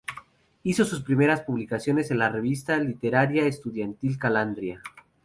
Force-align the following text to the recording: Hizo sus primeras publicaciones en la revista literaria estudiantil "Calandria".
Hizo 0.63 0.83
sus 0.83 1.03
primeras 1.03 1.41
publicaciones 1.43 2.09
en 2.09 2.17
la 2.17 2.29
revista 2.29 2.75
literaria 2.79 3.45
estudiantil 3.45 4.17
"Calandria". 4.17 4.81